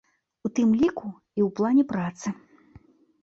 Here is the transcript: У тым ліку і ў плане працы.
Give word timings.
У 0.47 0.49
тым 0.59 0.69
ліку 0.79 1.03
і 1.37 1.39
ў 1.47 1.49
плане 1.59 1.83
працы. 1.91 2.27